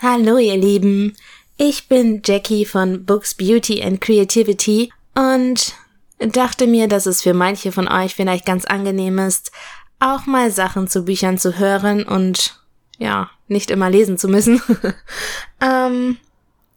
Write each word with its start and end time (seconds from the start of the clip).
Hallo 0.00 0.38
ihr 0.38 0.56
Lieben, 0.56 1.16
ich 1.56 1.88
bin 1.88 2.22
Jackie 2.24 2.64
von 2.64 3.04
Books 3.04 3.34
Beauty 3.34 3.82
and 3.82 4.00
Creativity 4.00 4.92
und 5.16 5.74
dachte 6.20 6.68
mir, 6.68 6.86
dass 6.86 7.06
es 7.06 7.22
für 7.22 7.34
manche 7.34 7.72
von 7.72 7.88
euch 7.88 8.14
vielleicht 8.14 8.46
ganz 8.46 8.64
angenehm 8.64 9.18
ist, 9.18 9.50
auch 9.98 10.24
mal 10.24 10.52
Sachen 10.52 10.86
zu 10.86 11.02
Büchern 11.02 11.36
zu 11.36 11.58
hören 11.58 12.04
und 12.04 12.60
ja, 12.98 13.28
nicht 13.48 13.72
immer 13.72 13.90
lesen 13.90 14.18
zu 14.18 14.28
müssen. 14.28 14.62
ähm, 15.60 16.16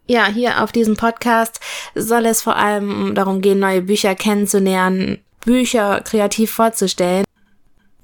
ja, 0.08 0.26
hier 0.26 0.64
auf 0.64 0.72
diesem 0.72 0.98
Podcast 0.98 1.60
soll 1.94 2.26
es 2.26 2.42
vor 2.42 2.56
allem 2.56 3.14
darum 3.14 3.42
gehen, 3.42 3.60
neue 3.60 3.84
Bücher 3.84 4.16
kennenzulernen, 4.16 5.20
Bücher 5.46 6.02
kreativ 6.02 6.50
vorzustellen 6.50 7.26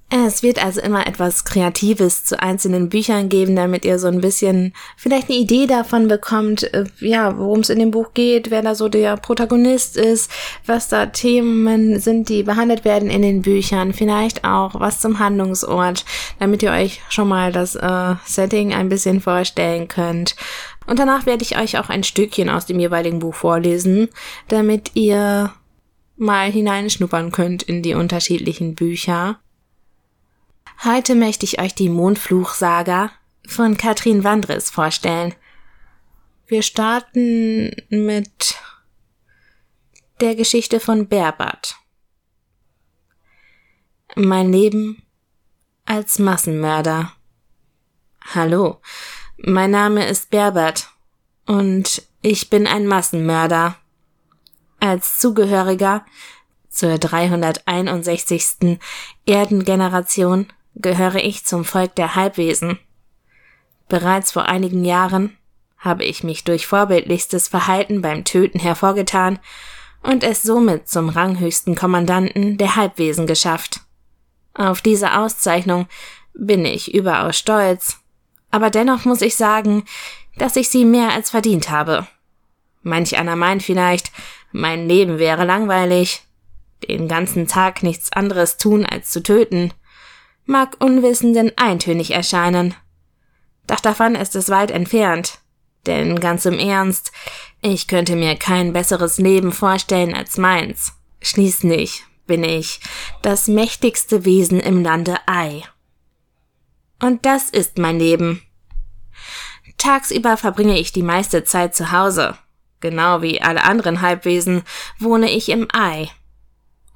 es 0.10 0.42
wird 0.42 0.64
also 0.64 0.80
immer 0.80 1.06
etwas 1.06 1.44
Kreatives 1.44 2.24
zu 2.24 2.42
einzelnen 2.42 2.88
Büchern 2.88 3.28
geben, 3.28 3.58
damit 3.58 3.84
ihr 3.84 4.00
so 4.00 4.08
ein 4.08 4.22
bisschen 4.22 4.74
vielleicht 4.96 5.30
eine 5.30 5.38
Idee 5.38 5.68
davon 5.68 6.08
bekommt, 6.08 6.64
äh, 6.74 6.86
ja, 7.00 7.38
worum 7.38 7.60
es 7.60 7.70
in 7.70 7.80
dem 7.80 7.92
Buch 7.92 8.14
geht, 8.14 8.50
wer 8.50 8.62
da 8.62 8.74
so 8.74 8.88
der 8.88 9.18
Protagonist 9.18 9.98
ist, 9.98 10.32
was 10.66 10.88
da 10.88 11.08
Themen 11.08 12.00
sind, 12.00 12.30
die 12.30 12.44
behandelt 12.44 12.86
werden 12.86 13.10
in 13.10 13.22
den 13.22 13.42
Büchern, 13.42 13.94
vielleicht 13.94 14.46
auch 14.46 14.80
was 14.80 15.02
zum 15.02 15.20
Handlungsort, 15.20 16.06
damit 16.40 16.64
ihr 16.64 16.72
euch 16.72 17.02
schon 17.10 17.28
mal 17.28 17.52
das 17.52 17.76
äh, 17.76 18.16
Setting 18.26 18.74
ein 18.74 18.88
bisschen 18.88 19.20
vorstellen 19.20 19.90
könnt. 19.90 20.38
Und 20.86 21.00
danach 21.00 21.26
werde 21.26 21.44
ich 21.44 21.58
euch 21.58 21.78
auch 21.78 21.90
ein 21.90 22.04
Stückchen 22.04 22.50
aus 22.50 22.66
dem 22.66 22.80
jeweiligen 22.80 23.20
Buch 23.20 23.36
vorlesen, 23.36 24.08
damit 24.48 24.92
ihr 24.94 25.52
mal 26.16 26.50
hineinschnuppern 26.50 27.34
könnt 27.34 27.62
in 27.62 27.84
die 27.84 27.94
unterschiedlichen 27.94 28.74
Bücher. 28.74 29.38
Heute 30.84 31.16
möchte 31.16 31.44
ich 31.44 31.60
euch 31.60 31.74
die 31.74 31.90
Mondfluch-Saga 31.90 33.10
von 33.48 33.78
Katrin 33.78 34.24
Wandres 34.24 34.70
vorstellen. 34.70 35.34
Wir 36.46 36.62
starten 36.62 37.72
mit 37.90 38.56
der 40.22 40.36
Geschichte 40.36 40.80
von 40.80 41.08
Berbert. 41.08 41.78
Mein 44.16 44.52
Leben 44.52 45.02
als 45.86 46.20
Massenmörder. 46.20 47.12
Hallo, 48.36 48.80
mein 49.38 49.72
Name 49.72 50.08
ist 50.08 50.30
Berbert 50.30 50.92
und 51.48 52.04
ich 52.22 52.52
bin 52.52 52.68
ein 52.68 52.86
Massenmörder. 52.86 53.78
Als 54.80 55.18
Zugehöriger 55.18 56.06
zur 56.70 57.00
361. 57.00 58.80
Erdengeneration 59.26 60.54
gehöre 60.82 61.16
ich 61.16 61.46
zum 61.46 61.66
Volk 61.66 61.96
der 61.96 62.16
Halbwesen. 62.16 62.80
Bereits 63.90 64.32
vor 64.32 64.46
einigen 64.46 64.86
Jahren 64.86 65.36
habe 65.78 66.04
ich 66.04 66.24
mich 66.24 66.44
durch 66.44 66.68
vorbildlichstes 66.68 67.48
Verhalten 67.48 68.02
beim 68.02 68.24
Töten 68.24 68.60
hervorgetan 68.60 69.40
und 70.04 70.24
es 70.24 70.44
somit 70.44 70.88
zum 70.88 71.10
ranghöchsten 71.10 71.76
Kommandanten 71.76 72.58
der 72.58 72.76
Halbwesen 72.76 73.28
geschafft. 73.28 73.82
Auf 74.54 74.82
diese 74.82 75.18
Auszeichnung 75.18 75.88
bin 76.34 76.66
ich 76.66 76.94
überaus 76.94 77.38
stolz, 77.38 78.00
aber 78.52 78.70
dennoch 78.70 79.06
muss 79.06 79.22
ich 79.22 79.36
sagen, 79.36 79.84
dass 80.38 80.56
ich 80.56 80.70
sie 80.70 80.86
mehr 80.86 81.12
als 81.14 81.32
verdient 81.32 81.70
habe. 81.70 82.08
Manch 82.84 83.18
einer 83.18 83.36
meint 83.36 83.64
vielleicht, 83.64 84.12
mein 84.52 84.88
Leben 84.88 85.20
wäre 85.20 85.46
langweilig, 85.46 86.24
den 86.88 87.08
ganzen 87.08 87.48
Tag 87.48 87.84
nichts 87.84 88.12
anderes 88.12 88.58
tun 88.58 88.86
als 88.86 89.10
zu 89.10 89.24
töten 89.24 89.74
mag 90.48 90.78
Unwissenden 90.80 91.52
eintönig 91.56 92.12
erscheinen. 92.12 92.74
Doch 93.68 93.80
davon 93.80 94.16
ist 94.16 94.36
es 94.36 94.50
weit 94.50 94.72
entfernt. 94.72 95.40
Denn 95.86 96.20
ganz 96.20 96.46
im 96.46 96.60
Ernst, 96.60 97.12
ich 97.62 97.88
könnte 97.88 98.16
mir 98.16 98.36
kein 98.36 98.74
besseres 98.74 99.18
Leben 99.18 99.52
vorstellen 99.52 100.14
als 100.14 100.38
meins. 100.38 100.94
Schließlich 101.22 102.04
bin 102.26 102.44
ich 102.44 102.80
das 103.22 103.48
mächtigste 103.48 104.26
Wesen 104.26 104.60
im 104.60 104.84
Lande 104.84 105.18
Ei. 105.28 105.64
Und 107.00 107.26
das 107.26 107.50
ist 107.50 107.78
mein 107.78 108.00
Leben. 108.00 108.42
Tagsüber 109.78 110.38
verbringe 110.38 110.78
ich 110.78 110.92
die 110.92 111.04
meiste 111.04 111.44
Zeit 111.44 111.76
zu 111.76 111.92
Hause. 111.92 112.38
Genau 112.80 113.22
wie 113.22 113.42
alle 113.42 113.64
anderen 113.64 114.02
Halbwesen 114.02 114.64
wohne 115.00 115.32
ich 115.32 115.50
im 115.50 115.68
Ei. 115.74 116.10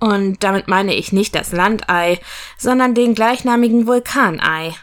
Und 0.01 0.43
damit 0.43 0.67
meine 0.67 0.95
ich 0.95 1.11
nicht 1.11 1.35
das 1.35 1.51
Landei, 1.51 2.19
sondern 2.57 2.95
den 2.95 3.13
gleichnamigen 3.13 3.85
Vulkanei, 3.85 4.73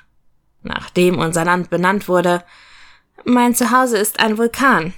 nachdem 0.62 1.18
unser 1.18 1.44
Land 1.44 1.70
benannt 1.70 2.06
wurde. 2.06 2.44
Mein 3.24 3.52
Zuhause 3.56 3.98
ist 3.98 4.20
ein 4.20 4.38
Vulkan. 4.38 4.94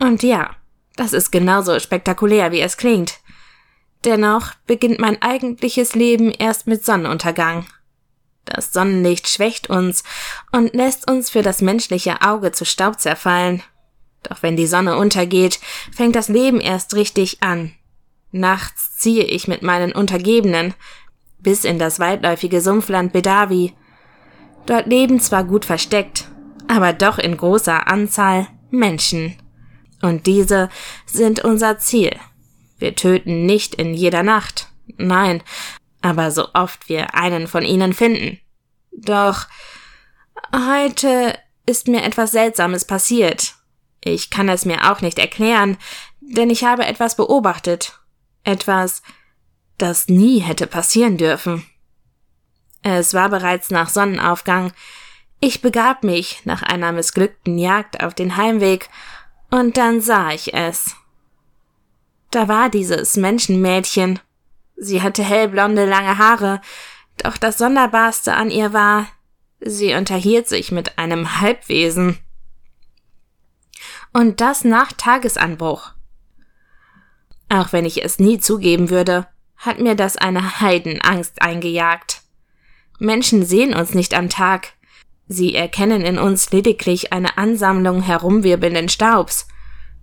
Und 0.00 0.24
ja, 0.24 0.56
das 0.96 1.12
ist 1.12 1.30
genauso 1.30 1.78
spektakulär, 1.78 2.50
wie 2.50 2.60
es 2.60 2.76
klingt. 2.76 3.20
Dennoch 4.04 4.54
beginnt 4.66 4.98
mein 4.98 5.22
eigentliches 5.22 5.94
Leben 5.94 6.32
erst 6.32 6.66
mit 6.66 6.84
Sonnenuntergang. 6.84 7.64
Das 8.44 8.72
Sonnenlicht 8.72 9.28
schwächt 9.28 9.70
uns 9.70 10.02
und 10.50 10.74
lässt 10.74 11.08
uns 11.08 11.30
für 11.30 11.42
das 11.42 11.62
menschliche 11.62 12.22
Auge 12.22 12.50
zu 12.50 12.64
Staub 12.64 12.98
zerfallen. 12.98 13.62
Doch 14.24 14.42
wenn 14.42 14.56
die 14.56 14.66
Sonne 14.66 14.96
untergeht, 14.96 15.60
fängt 15.94 16.16
das 16.16 16.26
Leben 16.26 16.58
erst 16.58 16.94
richtig 16.94 17.40
an. 17.40 17.72
Nachts 18.32 18.96
ziehe 18.96 19.24
ich 19.24 19.48
mit 19.48 19.62
meinen 19.62 19.92
Untergebenen 19.92 20.74
bis 21.38 21.64
in 21.64 21.78
das 21.78 21.98
weitläufige 21.98 22.60
Sumpfland 22.60 23.12
Bedawi. 23.12 23.74
Dort 24.66 24.86
leben 24.86 25.20
zwar 25.20 25.44
gut 25.44 25.64
versteckt, 25.64 26.28
aber 26.68 26.92
doch 26.92 27.18
in 27.18 27.36
großer 27.36 27.88
Anzahl 27.88 28.46
Menschen. 28.70 29.36
Und 30.02 30.26
diese 30.26 30.68
sind 31.06 31.40
unser 31.40 31.78
Ziel. 31.78 32.16
Wir 32.78 32.94
töten 32.94 33.46
nicht 33.46 33.74
in 33.74 33.94
jeder 33.94 34.22
Nacht, 34.22 34.68
nein, 34.96 35.42
aber 36.00 36.30
so 36.30 36.48
oft 36.54 36.88
wir 36.88 37.14
einen 37.14 37.46
von 37.46 37.62
ihnen 37.62 37.92
finden. 37.92 38.38
Doch 38.92 39.46
heute 40.54 41.38
ist 41.66 41.88
mir 41.88 42.02
etwas 42.02 42.32
Seltsames 42.32 42.84
passiert. 42.84 43.54
Ich 44.02 44.30
kann 44.30 44.48
es 44.48 44.64
mir 44.64 44.90
auch 44.90 45.02
nicht 45.02 45.18
erklären, 45.18 45.76
denn 46.20 46.48
ich 46.48 46.64
habe 46.64 46.86
etwas 46.86 47.16
beobachtet 47.16 47.99
etwas, 48.44 49.02
das 49.78 50.08
nie 50.08 50.38
hätte 50.40 50.66
passieren 50.66 51.16
dürfen. 51.16 51.64
Es 52.82 53.14
war 53.14 53.28
bereits 53.28 53.70
nach 53.70 53.88
Sonnenaufgang. 53.88 54.72
Ich 55.40 55.62
begab 55.62 56.04
mich 56.04 56.42
nach 56.44 56.62
einer 56.62 56.92
missglückten 56.92 57.58
Jagd 57.58 58.02
auf 58.02 58.14
den 58.14 58.36
Heimweg, 58.36 58.88
und 59.50 59.76
dann 59.76 60.00
sah 60.00 60.30
ich 60.30 60.54
es. 60.54 60.94
Da 62.30 62.46
war 62.46 62.68
dieses 62.68 63.16
Menschenmädchen. 63.16 64.20
Sie 64.76 65.02
hatte 65.02 65.24
hellblonde 65.24 65.86
lange 65.86 66.18
Haare, 66.18 66.60
doch 67.16 67.36
das 67.36 67.58
Sonderbarste 67.58 68.34
an 68.34 68.50
ihr 68.50 68.72
war, 68.72 69.06
sie 69.60 69.94
unterhielt 69.94 70.48
sich 70.48 70.72
mit 70.72 70.98
einem 70.98 71.40
Halbwesen. 71.40 72.18
Und 74.12 74.40
das 74.40 74.64
nach 74.64 74.92
Tagesanbruch. 74.92 75.92
Auch 77.50 77.72
wenn 77.72 77.84
ich 77.84 78.02
es 78.02 78.18
nie 78.18 78.38
zugeben 78.38 78.88
würde, 78.88 79.26
hat 79.56 79.78
mir 79.78 79.94
das 79.94 80.16
eine 80.16 80.60
Heidenangst 80.60 81.42
eingejagt. 81.42 82.22
Menschen 82.98 83.44
sehen 83.44 83.74
uns 83.74 83.92
nicht 83.92 84.14
am 84.14 84.30
Tag. 84.30 84.72
Sie 85.26 85.54
erkennen 85.54 86.02
in 86.02 86.18
uns 86.18 86.50
lediglich 86.52 87.12
eine 87.12 87.36
Ansammlung 87.36 88.02
herumwirbelnden 88.02 88.88
Staubs. 88.88 89.48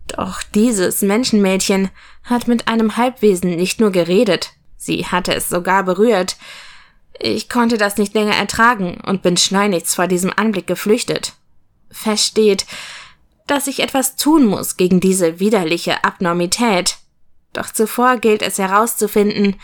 Doch 0.07 0.43
dieses 0.43 1.01
Menschenmädchen 1.01 1.89
hat 2.23 2.47
mit 2.47 2.67
einem 2.67 2.97
Halbwesen 2.97 3.55
nicht 3.55 3.79
nur 3.79 3.91
geredet, 3.91 4.51
sie 4.77 5.05
hatte 5.05 5.33
es 5.33 5.49
sogar 5.49 5.83
berührt. 5.83 6.37
Ich 7.19 7.49
konnte 7.49 7.77
das 7.77 7.97
nicht 7.97 8.13
länger 8.13 8.35
ertragen 8.35 9.01
und 9.05 9.21
bin 9.21 9.37
schleunigst 9.37 9.95
vor 9.95 10.07
diesem 10.07 10.31
Anblick 10.35 10.67
geflüchtet. 10.67 11.33
Feststeht, 11.91 12.65
dass 13.47 13.67
ich 13.67 13.79
etwas 13.79 14.17
tun 14.17 14.45
muss 14.45 14.77
gegen 14.77 14.99
diese 14.99 15.39
widerliche 15.39 16.03
Abnormität. 16.03 16.97
Doch 17.53 17.71
zuvor 17.71 18.17
gilt 18.17 18.41
es 18.41 18.57
herauszufinden, 18.57 19.55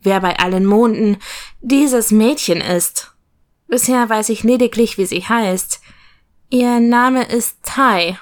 wer 0.00 0.20
bei 0.20 0.38
allen 0.38 0.66
Monden 0.66 1.18
dieses 1.60 2.10
Mädchen 2.10 2.60
ist. 2.60 3.12
Bisher 3.66 4.08
weiß 4.08 4.30
ich 4.30 4.44
lediglich, 4.44 4.96
wie 4.96 5.06
sie 5.06 5.20
heißt. 5.20 5.80
Ihr 6.50 6.80
Name 6.80 7.24
ist 7.24 7.58
Tai. 7.62 8.18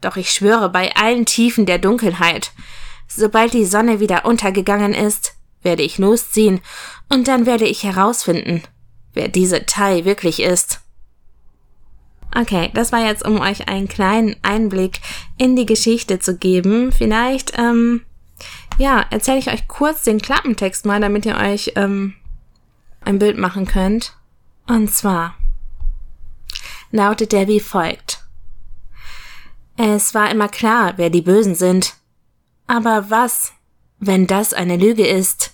Doch 0.00 0.16
ich 0.16 0.30
schwöre 0.30 0.68
bei 0.68 0.94
allen 0.96 1.24
Tiefen 1.24 1.66
der 1.66 1.78
Dunkelheit, 1.78 2.52
sobald 3.06 3.54
die 3.54 3.64
Sonne 3.64 4.00
wieder 4.00 4.24
untergegangen 4.24 4.92
ist, 4.92 5.34
werde 5.62 5.82
ich 5.82 5.98
losziehen 5.98 6.60
und 7.08 7.28
dann 7.28 7.46
werde 7.46 7.66
ich 7.66 7.84
herausfinden, 7.84 8.62
wer 9.14 9.28
diese 9.28 9.64
Tai 9.66 10.04
wirklich 10.04 10.42
ist. 10.42 10.80
Okay, 12.36 12.70
das 12.74 12.90
war 12.90 13.06
jetzt, 13.06 13.24
um 13.24 13.40
euch 13.40 13.68
einen 13.68 13.86
kleinen 13.86 14.34
Einblick 14.42 15.00
in 15.38 15.54
die 15.54 15.66
Geschichte 15.66 16.18
zu 16.18 16.36
geben. 16.36 16.90
Vielleicht 16.90 17.56
ähm, 17.56 18.02
ja, 18.78 19.04
erzähle 19.10 19.38
ich 19.38 19.50
euch 19.50 19.68
kurz 19.68 20.02
den 20.02 20.20
Klappentext 20.20 20.84
mal, 20.84 21.00
damit 21.00 21.26
ihr 21.26 21.36
euch 21.36 21.72
ähm, 21.76 22.14
ein 23.00 23.18
Bild 23.18 23.38
machen 23.38 23.66
könnt. 23.66 24.16
Und 24.66 24.92
zwar 24.92 25.34
lautet 26.90 27.32
der 27.32 27.48
wie 27.48 27.60
folgt. 27.60 28.24
Es 29.76 30.14
war 30.14 30.30
immer 30.30 30.48
klar, 30.48 30.94
wer 30.96 31.10
die 31.10 31.22
Bösen 31.22 31.54
sind. 31.54 31.94
Aber 32.66 33.10
was, 33.10 33.52
wenn 33.98 34.26
das 34.26 34.54
eine 34.54 34.76
Lüge 34.76 35.06
ist? 35.06 35.52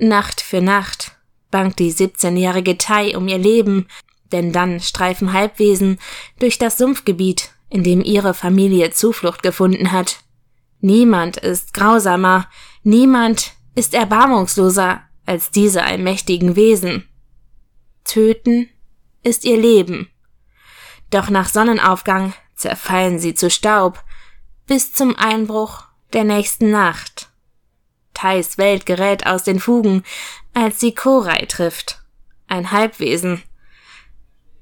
Nacht 0.00 0.40
für 0.40 0.62
Nacht 0.62 1.16
bangt 1.50 1.78
die 1.78 1.92
17-jährige 1.92 2.78
Tai 2.78 3.16
um 3.16 3.28
ihr 3.28 3.38
Leben, 3.38 3.86
denn 4.32 4.52
dann 4.52 4.80
streifen 4.80 5.32
Halbwesen 5.32 5.98
durch 6.38 6.58
das 6.58 6.78
Sumpfgebiet, 6.78 7.50
in 7.68 7.84
dem 7.84 8.02
ihre 8.02 8.34
Familie 8.34 8.90
Zuflucht 8.90 9.42
gefunden 9.42 9.92
hat. 9.92 10.20
Niemand 10.82 11.36
ist 11.36 11.74
grausamer, 11.74 12.48
niemand 12.82 13.52
ist 13.76 13.94
erbarmungsloser 13.94 15.00
als 15.24 15.52
diese 15.52 15.84
allmächtigen 15.84 16.56
Wesen. 16.56 17.08
Töten 18.02 18.68
ist 19.22 19.44
ihr 19.44 19.56
Leben. 19.56 20.10
Doch 21.10 21.30
nach 21.30 21.48
Sonnenaufgang 21.48 22.34
zerfallen 22.56 23.20
sie 23.20 23.34
zu 23.34 23.48
Staub 23.48 24.02
bis 24.66 24.92
zum 24.92 25.14
Einbruch 25.16 25.84
der 26.12 26.24
nächsten 26.24 26.72
Nacht. 26.72 27.30
Thais 28.12 28.58
Welt 28.58 28.84
gerät 28.84 29.24
aus 29.24 29.44
den 29.44 29.60
Fugen, 29.60 30.02
als 30.52 30.80
sie 30.80 30.92
Korai 30.92 31.46
trifft, 31.46 32.02
ein 32.48 32.72
Halbwesen, 32.72 33.40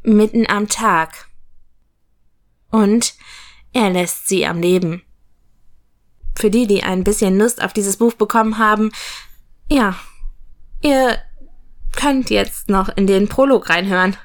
mitten 0.02 0.46
am 0.50 0.68
Tag. 0.68 1.28
Und 2.70 3.14
er 3.72 3.88
lässt 3.88 4.28
sie 4.28 4.44
am 4.44 4.60
Leben. 4.60 5.02
Für 6.40 6.50
die, 6.50 6.66
die 6.66 6.82
ein 6.82 7.04
bisschen 7.04 7.38
Lust 7.38 7.62
auf 7.62 7.74
dieses 7.74 7.98
Buch 7.98 8.14
bekommen 8.14 8.56
haben, 8.56 8.92
ja, 9.68 9.94
ihr 10.80 11.18
könnt 11.94 12.30
jetzt 12.30 12.70
noch 12.70 12.88
in 12.88 13.06
den 13.06 13.28
Prolog 13.28 13.68
reinhören. 13.68 14.16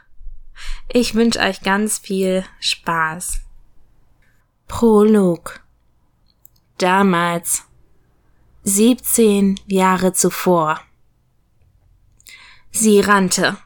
Ich 0.93 1.13
wünsche 1.13 1.39
euch 1.39 1.61
ganz 1.61 1.97
viel 1.97 2.45
Spaß. 2.61 3.41
Prolog. 4.69 5.59
Damals. 6.77 7.63
17 8.63 9.59
Jahre 9.67 10.13
zuvor. 10.13 10.79
Sie 12.71 13.01
rannte. 13.01 13.57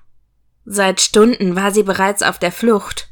Seit 0.66 1.02
Stunden 1.02 1.56
war 1.56 1.72
sie 1.72 1.84
bereits 1.84 2.24
auf 2.24 2.40
der 2.40 2.52
Flucht. 2.52 3.12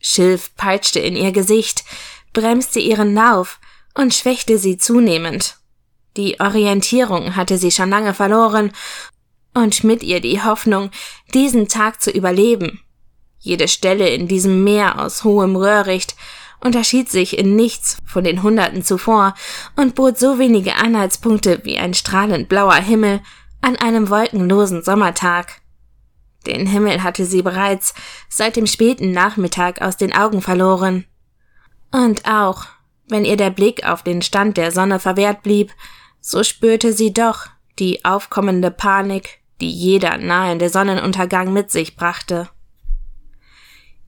Schilf 0.00 0.56
peitschte 0.56 0.98
in 0.98 1.14
ihr 1.14 1.30
Gesicht, 1.30 1.84
bremste 2.32 2.80
ihren 2.80 3.14
Lauf 3.14 3.59
und 3.94 4.14
schwächte 4.14 4.58
sie 4.58 4.76
zunehmend. 4.76 5.56
Die 6.16 6.40
Orientierung 6.40 7.36
hatte 7.36 7.58
sie 7.58 7.70
schon 7.70 7.90
lange 7.90 8.14
verloren 8.14 8.72
und 9.54 9.84
mit 9.84 10.02
ihr 10.02 10.20
die 10.20 10.42
Hoffnung, 10.42 10.90
diesen 11.34 11.68
Tag 11.68 12.00
zu 12.02 12.10
überleben. 12.10 12.80
Jede 13.38 13.68
Stelle 13.68 14.08
in 14.08 14.28
diesem 14.28 14.64
Meer 14.64 15.00
aus 15.00 15.24
hohem 15.24 15.56
Röhricht 15.56 16.14
unterschied 16.60 17.08
sich 17.08 17.38
in 17.38 17.56
nichts 17.56 17.96
von 18.04 18.22
den 18.22 18.42
Hunderten 18.42 18.84
zuvor 18.84 19.34
und 19.76 19.94
bot 19.94 20.18
so 20.18 20.38
wenige 20.38 20.76
Anhaltspunkte 20.76 21.60
wie 21.64 21.78
ein 21.78 21.94
strahlend 21.94 22.48
blauer 22.48 22.74
Himmel 22.74 23.20
an 23.62 23.76
einem 23.76 24.10
wolkenlosen 24.10 24.82
Sommertag. 24.82 25.60
Den 26.46 26.66
Himmel 26.66 27.02
hatte 27.02 27.24
sie 27.24 27.42
bereits 27.42 27.94
seit 28.28 28.56
dem 28.56 28.66
späten 28.66 29.12
Nachmittag 29.12 29.82
aus 29.82 29.96
den 29.96 30.14
Augen 30.14 30.40
verloren. 30.42 31.04
Und 31.90 32.26
auch, 32.26 32.66
wenn 33.10 33.24
ihr 33.24 33.36
der 33.36 33.50
Blick 33.50 33.84
auf 33.84 34.02
den 34.02 34.22
Stand 34.22 34.56
der 34.56 34.72
Sonne 34.72 35.00
verwehrt 35.00 35.42
blieb, 35.42 35.72
so 36.20 36.42
spürte 36.42 36.92
sie 36.92 37.12
doch 37.12 37.46
die 37.78 38.04
aufkommende 38.04 38.70
Panik, 38.70 39.40
die 39.60 39.70
jeder 39.70 40.18
nahende 40.18 40.68
Sonnenuntergang 40.68 41.52
mit 41.52 41.70
sich 41.70 41.96
brachte. 41.96 42.48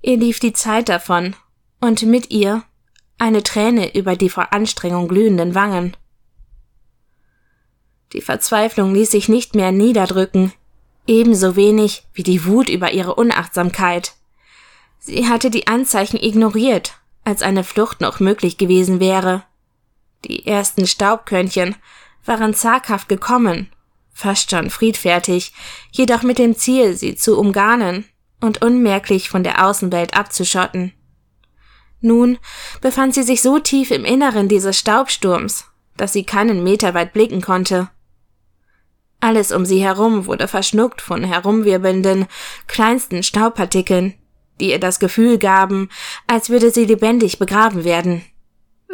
Ihr 0.02 0.16
lief 0.16 0.40
die 0.40 0.52
Zeit 0.52 0.88
davon, 0.88 1.36
und 1.80 2.02
mit 2.02 2.30
ihr 2.30 2.62
eine 3.18 3.42
Träne 3.42 3.94
über 3.94 4.16
die 4.16 4.28
vor 4.28 4.52
Anstrengung 4.52 5.08
glühenden 5.08 5.54
Wangen. 5.54 5.96
Die 8.12 8.20
Verzweiflung 8.20 8.94
ließ 8.94 9.10
sich 9.10 9.28
nicht 9.28 9.54
mehr 9.54 9.72
niederdrücken, 9.72 10.52
ebenso 11.06 11.56
wenig 11.56 12.04
wie 12.14 12.22
die 12.22 12.44
Wut 12.44 12.68
über 12.68 12.92
ihre 12.92 13.14
Unachtsamkeit. 13.14 14.14
Sie 14.98 15.28
hatte 15.28 15.50
die 15.50 15.66
Anzeichen 15.66 16.18
ignoriert, 16.18 16.94
als 17.24 17.42
eine 17.42 17.64
Flucht 17.64 18.00
noch 18.00 18.20
möglich 18.20 18.58
gewesen 18.58 19.00
wäre. 19.00 19.44
Die 20.24 20.46
ersten 20.46 20.86
Staubkörnchen 20.86 21.76
waren 22.24 22.54
zaghaft 22.54 23.08
gekommen, 23.08 23.70
fast 24.12 24.50
schon 24.50 24.70
friedfertig, 24.70 25.52
jedoch 25.90 26.22
mit 26.22 26.38
dem 26.38 26.56
Ziel, 26.56 26.96
sie 26.96 27.14
zu 27.14 27.38
umgarnen 27.38 28.04
und 28.40 28.62
unmerklich 28.62 29.28
von 29.28 29.42
der 29.42 29.66
Außenwelt 29.66 30.14
abzuschotten. 30.14 30.92
Nun 32.00 32.38
befand 32.80 33.14
sie 33.14 33.22
sich 33.22 33.42
so 33.42 33.58
tief 33.58 33.90
im 33.90 34.04
Inneren 34.04 34.48
dieses 34.48 34.78
Staubsturms, 34.78 35.66
dass 35.96 36.12
sie 36.12 36.24
keinen 36.24 36.64
Meter 36.64 36.94
weit 36.94 37.12
blicken 37.12 37.40
konnte. 37.40 37.88
Alles 39.20 39.52
um 39.52 39.64
sie 39.64 39.80
herum 39.80 40.26
wurde 40.26 40.48
verschluckt 40.48 41.00
von 41.00 41.22
herumwirbelnden, 41.22 42.26
kleinsten 42.66 43.22
Staubpartikeln, 43.22 44.14
die 44.62 44.70
ihr 44.70 44.78
das 44.78 45.00
Gefühl 45.00 45.38
gaben, 45.38 45.88
als 46.28 46.48
würde 46.48 46.70
sie 46.70 46.84
lebendig 46.84 47.38
begraben 47.40 47.82
werden. 47.82 48.24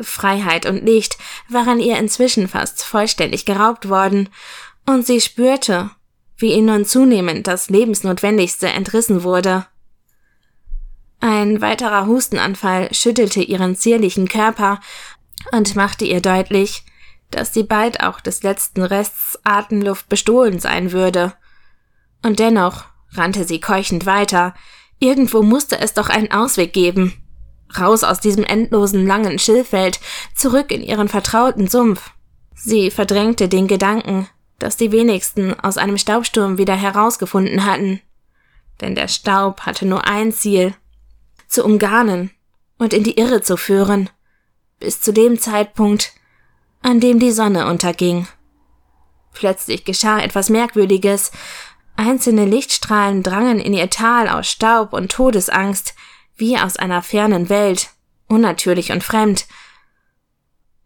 Freiheit 0.00 0.64
und 0.64 0.84
Licht 0.84 1.18
waren 1.48 1.78
ihr 1.78 1.98
inzwischen 1.98 2.48
fast 2.48 2.82
vollständig 2.82 3.44
geraubt 3.44 3.88
worden, 3.88 4.30
und 4.86 5.04
sie 5.06 5.20
spürte, 5.20 5.90
wie 6.38 6.54
ihr 6.54 6.62
nun 6.62 6.86
zunehmend 6.86 7.46
das 7.46 7.68
Lebensnotwendigste 7.68 8.68
entrissen 8.68 9.22
wurde. 9.22 9.66
Ein 11.20 11.60
weiterer 11.60 12.06
Hustenanfall 12.06 12.94
schüttelte 12.94 13.42
ihren 13.42 13.76
zierlichen 13.76 14.28
Körper 14.28 14.80
und 15.52 15.76
machte 15.76 16.06
ihr 16.06 16.22
deutlich, 16.22 16.84
dass 17.30 17.52
sie 17.52 17.64
bald 17.64 18.00
auch 18.00 18.20
des 18.20 18.42
letzten 18.42 18.82
Rests 18.82 19.38
Atemluft 19.44 20.08
bestohlen 20.08 20.60
sein 20.60 20.92
würde. 20.92 21.34
Und 22.22 22.38
dennoch 22.38 22.84
rannte 23.12 23.44
sie 23.44 23.60
keuchend 23.60 24.06
weiter. 24.06 24.54
Irgendwo 24.98 25.42
musste 25.42 25.78
es 25.78 25.94
doch 25.94 26.08
einen 26.08 26.32
Ausweg 26.32 26.72
geben. 26.72 27.14
Raus 27.78 28.02
aus 28.02 28.20
diesem 28.20 28.44
endlosen 28.44 29.06
langen 29.06 29.38
Schilffeld, 29.38 30.00
zurück 30.34 30.72
in 30.72 30.82
ihren 30.82 31.08
vertrauten 31.08 31.68
Sumpf. 31.68 32.10
Sie 32.54 32.90
verdrängte 32.90 33.48
den 33.48 33.68
Gedanken, 33.68 34.28
dass 34.58 34.76
die 34.76 34.90
wenigsten 34.90 35.58
aus 35.60 35.78
einem 35.78 35.98
Staubsturm 35.98 36.58
wieder 36.58 36.74
herausgefunden 36.74 37.64
hatten. 37.64 38.00
Denn 38.80 38.94
der 38.94 39.08
Staub 39.08 39.60
hatte 39.60 39.86
nur 39.86 40.06
ein 40.06 40.32
Ziel, 40.32 40.74
zu 41.46 41.64
umgarnen 41.64 42.30
und 42.78 42.92
in 42.92 43.04
die 43.04 43.18
Irre 43.18 43.42
zu 43.42 43.56
führen, 43.56 44.10
bis 44.80 45.00
zu 45.00 45.12
dem 45.12 45.38
Zeitpunkt, 45.38 46.12
an 46.82 47.00
dem 47.00 47.18
die 47.18 47.32
Sonne 47.32 47.66
unterging. 47.66 48.26
Plötzlich 49.32 49.84
geschah 49.84 50.20
etwas 50.20 50.50
Merkwürdiges. 50.50 51.30
Einzelne 51.98 52.44
Lichtstrahlen 52.44 53.22
drangen 53.22 53.60
in 53.60 53.74
ihr 53.74 53.90
Tal 53.90 54.28
aus 54.28 54.48
Staub 54.48 54.92
und 54.92 55.12
Todesangst, 55.12 55.94
wie 56.36 56.56
aus 56.56 56.76
einer 56.76 57.02
fernen 57.02 57.48
Welt, 57.48 57.90
unnatürlich 58.28 58.92
und 58.92 59.02
fremd. 59.02 59.46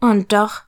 Und 0.00 0.32
doch 0.32 0.62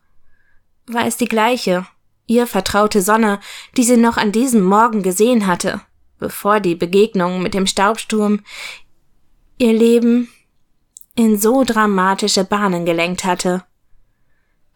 war 0.87 1.07
es 1.07 1.17
die 1.17 1.25
gleiche, 1.25 1.87
ihr 2.27 2.47
vertraute 2.47 3.03
Sonne, 3.03 3.41
die 3.77 3.85
sie 3.85 3.97
noch 3.97 4.17
an 4.17 4.33
diesem 4.33 4.63
Morgen 4.63 5.03
gesehen 5.03 5.47
hatte, 5.47 5.81
bevor 6.19 6.61
die 6.61 6.75
Begegnung 6.75 7.43
mit 7.43 7.55
dem 7.55 7.67
Staubsturm 7.67 8.45
ihr 9.59 9.73
Leben 9.73 10.29
in 11.17 11.41
so 11.41 11.65
dramatische 11.65 12.45
Bahnen 12.45 12.85
gelenkt 12.85 13.25
hatte 13.25 13.65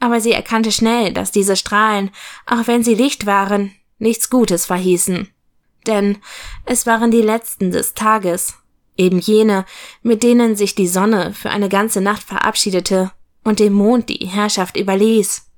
aber 0.00 0.20
sie 0.20 0.32
erkannte 0.32 0.72
schnell, 0.72 1.12
dass 1.12 1.32
diese 1.32 1.56
Strahlen, 1.56 2.10
auch 2.46 2.66
wenn 2.66 2.82
sie 2.82 2.94
Licht 2.94 3.26
waren, 3.26 3.72
nichts 3.98 4.30
Gutes 4.30 4.66
verhießen. 4.66 5.28
Denn 5.88 6.18
es 6.64 6.86
waren 6.86 7.10
die 7.10 7.22
letzten 7.22 7.72
des 7.72 7.94
Tages, 7.94 8.54
eben 8.96 9.18
jene, 9.18 9.64
mit 10.02 10.22
denen 10.22 10.54
sich 10.54 10.76
die 10.76 10.86
Sonne 10.86 11.34
für 11.34 11.50
eine 11.50 11.68
ganze 11.68 12.00
Nacht 12.00 12.22
verabschiedete 12.22 13.10
und 13.42 13.58
dem 13.58 13.72
Mond 13.72 14.08
die 14.08 14.26
Herrschaft 14.26 14.76
überließ. 14.76 15.50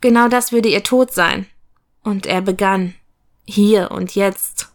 Genau 0.00 0.28
das 0.28 0.52
würde 0.52 0.68
ihr 0.68 0.84
Tod 0.84 1.12
sein. 1.12 1.46
Und 2.04 2.26
er 2.26 2.42
begann. 2.42 2.94
Hier 3.46 3.90
und 3.90 4.14
jetzt. 4.14 4.70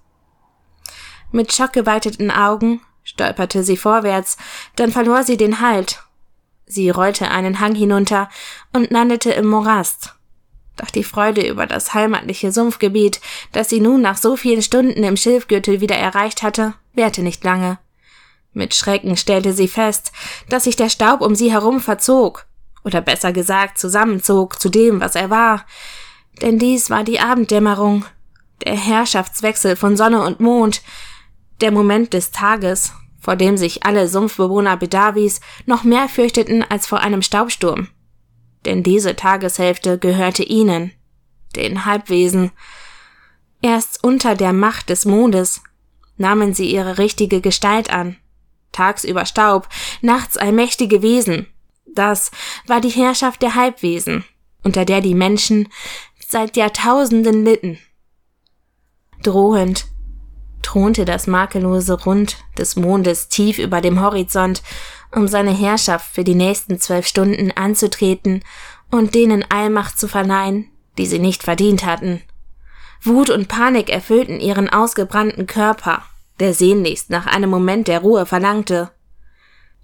Mit 1.32 1.54
schockgeweiteten 1.54 2.32
Augen 2.32 2.82
stolperte 3.04 3.64
sie 3.64 3.78
vorwärts, 3.78 4.38
dann 4.76 4.92
verlor 4.92 5.24
sie 5.24 5.38
den 5.38 5.62
Halt 5.62 6.04
Sie 6.72 6.92
rollte 6.92 7.30
einen 7.32 7.60
Hang 7.60 7.74
hinunter 7.74 8.30
und 8.74 8.92
landete 8.92 9.32
im 9.32 9.48
Morast. 9.48 10.14
Doch 10.80 10.92
die 10.92 11.04
Freude 11.04 11.46
über 11.46 11.66
das 11.68 11.94
heimatliche 11.94 12.54
Sumpfgebiet, 12.54 13.20
das 13.52 13.68
sie 13.68 13.82
nun 13.82 14.02
nach 14.02 14.16
so 14.16 14.38
vielen 14.38 14.62
Stunden 14.62 15.04
im 15.04 15.18
Schilfgürtel 15.18 15.82
wieder 15.82 15.98
erreicht 15.98 16.42
hatte, 16.42 16.74
währte 16.94 17.22
nicht 17.22 17.44
lange. 17.44 17.80
Mit 18.54 18.74
Schrecken 18.74 19.18
stellte 19.18 19.52
sie 19.52 19.68
fest, 19.68 20.14
dass 20.48 20.64
sich 20.64 20.78
der 20.78 20.88
Staub 20.88 21.20
um 21.20 21.36
sie 21.36 21.52
herum 21.52 21.82
verzog, 21.82 22.46
oder 22.86 23.02
besser 23.02 23.34
gesagt 23.34 23.78
zusammenzog 23.78 24.62
zu 24.62 24.70
dem, 24.70 25.02
was 25.02 25.16
er 25.16 25.30
war. 25.30 25.66
Denn 26.42 26.58
dies 26.60 26.90
war 26.90 27.04
die 27.04 27.20
Abenddämmerung, 27.20 28.06
der 28.66 28.78
Herrschaftswechsel 28.78 29.76
von 29.76 29.98
Sonne 29.98 30.24
und 30.24 30.40
Mond, 30.40 30.82
der 31.60 31.72
Moment 31.72 32.14
des 32.14 32.32
Tages, 32.32 32.94
vor 33.20 33.36
dem 33.36 33.58
sich 33.58 33.86
alle 33.86 34.08
Sumpfbewohner 34.08 34.78
Bedawis 34.78 35.42
noch 35.66 35.84
mehr 35.84 36.08
fürchteten 36.08 36.64
als 36.64 36.88
vor 36.88 37.02
einem 37.02 37.22
Staubsturm. 37.22 37.90
Denn 38.66 38.84
diese 38.84 39.16
Tageshälfte 39.16 39.98
gehörte 39.98 40.44
ihnen, 40.44 40.92
den 41.56 41.86
Halbwesen. 41.86 42.52
Erst 43.62 44.04
unter 44.04 44.36
der 44.36 44.54
Macht 44.54 44.90
des 44.90 45.06
Mondes 45.06 45.62
nahmen 46.18 46.54
sie 46.54 46.70
ihre 46.72 46.98
richtige 46.98 47.42
Gestalt 47.42 47.90
an. 47.90 48.18
Tagsüber 48.72 49.26
Staub, 49.26 49.68
nachts 50.02 50.38
allmächtige 50.38 51.02
Wesen. 51.02 51.48
Das 51.96 52.32
war 52.68 52.82
die 52.82 52.90
Herrschaft 52.90 53.42
der 53.42 53.56
Halbwesen, 53.56 54.24
unter 54.64 54.86
der 54.86 55.02
die 55.02 55.16
Menschen 55.16 55.70
seit 56.20 56.56
Jahrtausenden 56.56 57.44
litten. 57.44 57.80
Drohend 59.24 59.88
thronte 60.70 61.04
das 61.04 61.26
makellose 61.26 62.04
Rund 62.04 62.38
des 62.56 62.76
Mondes 62.76 63.28
tief 63.28 63.58
über 63.58 63.82
dem 63.82 64.02
Horizont, 64.02 64.62
um 65.12 65.28
seine 65.28 65.52
Herrschaft 65.52 66.14
für 66.14 66.24
die 66.24 66.36
nächsten 66.36 66.80
zwölf 66.80 67.08
Stunden 67.08 67.52
anzutreten 67.52 68.44
und 68.92 69.16
denen 69.16 69.44
Allmacht 69.50 69.98
zu 69.98 70.08
verleihen, 70.08 70.70
die 71.00 71.08
sie 71.08 71.18
nicht 71.18 71.42
verdient 71.42 71.88
hatten. 71.88 72.22
Wut 73.02 73.32
und 73.32 73.48
Panik 73.48 73.90
erfüllten 73.90 74.40
ihren 74.40 74.70
ausgebrannten 74.70 75.48
Körper, 75.48 76.04
der 76.40 76.54
sehnlichst 76.54 77.10
nach 77.10 77.26
einem 77.26 77.50
Moment 77.50 77.88
der 77.88 78.02
Ruhe 78.02 78.28
verlangte. 78.28 78.92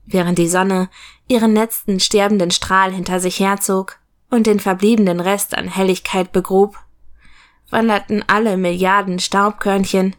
Während 0.05 0.37
die 0.37 0.49
Sonne 0.49 0.89
ihren 1.27 1.55
letzten 1.55 1.99
sterbenden 1.99 2.51
Strahl 2.51 2.91
hinter 2.91 3.19
sich 3.19 3.39
herzog 3.39 3.97
und 4.29 4.45
den 4.45 4.59
verbliebenen 4.59 5.19
Rest 5.19 5.57
an 5.57 5.67
Helligkeit 5.67 6.31
begrub, 6.31 6.77
wanderten 7.71 8.23
alle 8.27 8.55
Milliarden 8.55 9.17
Staubkörnchen, 9.17 10.15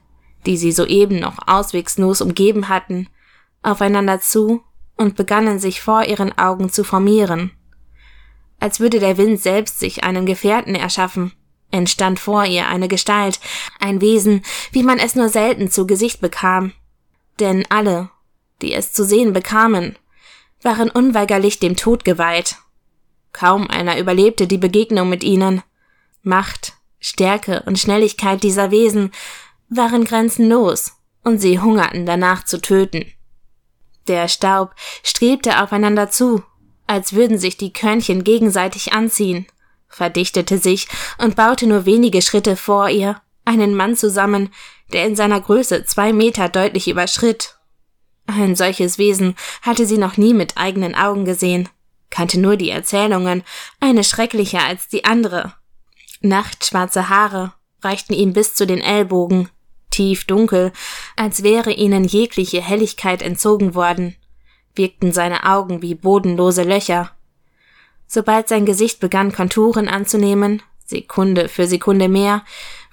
die 0.47 0.57
sie 0.57 0.73
soeben 0.73 1.19
noch 1.19 1.47
auswegslos 1.47 2.21
umgeben 2.21 2.69
hatten, 2.69 3.09
aufeinander 3.63 4.21
zu 4.21 4.63
und 4.97 5.17
begannen 5.17 5.59
sich 5.59 5.83
vor 5.83 6.05
ihren 6.05 6.37
Augen 6.39 6.71
zu 6.71 6.85
formieren. 6.85 7.51
Als 8.59 8.81
würde 8.81 9.01
der 9.01 9.19
Wind 9.19 9.41
selbst 9.41 9.81
sich 9.81 10.05
einen 10.05 10.25
Gefährten 10.25 10.75
erschaffen, 10.75 11.33
entstand 11.71 12.19
vor 12.19 12.45
ihr 12.45 12.69
eine 12.69 12.89
Gestalt, 12.89 13.41
ein 13.81 14.01
Wesen, 14.01 14.43
wie 14.73 14.83
man 14.83 14.99
es 14.99 15.15
nur 15.15 15.29
selten 15.29 15.71
zu 15.71 15.87
Gesicht 15.87 16.21
bekam. 16.21 16.73
Denn 17.39 17.67
alle, 17.69 18.11
die 18.63 18.73
es 18.73 18.93
zu 18.93 19.05
sehen 19.05 19.33
bekamen, 19.33 19.97
waren 20.63 20.91
unweigerlich 20.91 21.59
dem 21.59 21.77
Tod 21.77 22.05
geweiht. 22.05 22.57
Kaum 23.33 23.69
einer 23.69 23.99
überlebte 23.99 24.47
die 24.47 24.57
Begegnung 24.57 25.11
mit 25.11 25.23
ihnen. 25.23 25.63
Macht, 26.23 26.73
Stärke 26.99 27.63
und 27.67 27.79
Schnelligkeit 27.79 28.43
dieser 28.43 28.71
Wesen 28.71 29.13
waren 29.69 30.05
grenzenlos, 30.05 30.93
und 31.25 31.39
sie 31.41 31.61
hungerten 31.61 32.07
danach 32.07 32.45
zu 32.45 32.61
töten. 32.61 33.05
Der 34.07 34.29
Staub 34.29 34.75
strebte 35.03 35.63
aufeinander 35.63 36.11
zu, 36.11 36.43
als 36.87 37.15
würden 37.15 37.39
sich 37.39 37.57
die 37.57 37.73
Körnchen 37.73 38.23
gegenseitig 38.23 38.93
anziehen, 38.93 39.47
verdichtete 39.89 40.59
sich 40.59 40.89
und 41.19 41.35
baute 41.35 41.67
nur 41.67 41.85
wenige 41.85 42.23
Schritte 42.23 42.57
vor 42.57 42.89
ihr 42.89 43.21
einen 43.45 43.75
Mann 43.75 43.97
zusammen, 43.97 44.53
der 44.93 45.07
in 45.07 45.17
seiner 45.17 45.41
Größe 45.41 45.85
zwei 45.85 46.13
Meter 46.13 46.49
deutlich 46.49 46.89
überschritt. 46.89 47.57
Ein 48.27 48.57
solches 48.57 48.99
Wesen 48.99 49.37
hatte 49.63 49.87
sie 49.87 49.99
noch 49.99 50.17
nie 50.17 50.35
mit 50.35 50.57
eigenen 50.57 50.95
Augen 50.95 51.25
gesehen, 51.25 51.69
kannte 52.11 52.41
nur 52.41 52.57
die 52.57 52.71
Erzählungen, 52.71 53.43
eine 53.81 54.05
schrecklicher 54.05 54.65
als 54.65 54.89
die 54.89 55.05
andere. 55.05 55.55
Nachtschwarze 56.21 57.09
Haare 57.09 57.53
reichten 57.83 58.15
ihm 58.15 58.33
bis 58.33 58.55
zu 58.55 58.67
den 58.67 58.81
Ellbogen, 58.81 59.49
tief 59.97 60.25
dunkel, 60.27 60.73
als 61.17 61.43
wäre 61.43 61.73
ihnen 61.73 62.05
jegliche 62.05 62.61
Helligkeit 62.61 63.23
entzogen 63.23 63.75
worden, 63.75 64.15
wirkten 64.75 65.13
seine 65.13 65.45
Augen 65.45 65.81
wie 65.81 65.95
bodenlose 65.95 66.65
Löcher. 66.65 67.13
Sobald 68.07 68.49
sein 68.49 68.67
Gesicht 68.67 69.01
begann 69.01 69.33
Konturen 69.33 69.89
anzunehmen, 69.89 70.63
Sekunde 70.85 71.49
für 71.49 71.67
Sekunde 71.67 72.09
mehr, 72.09 72.45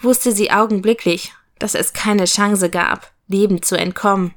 wusste 0.01 0.31
sie 0.31 0.49
augenblicklich, 0.49 1.33
dass 1.59 1.75
es 1.75 1.93
keine 1.93 2.25
Chance 2.25 2.69
gab, 2.69 3.11
lebend 3.27 3.65
zu 3.65 3.75
entkommen. 3.77 4.33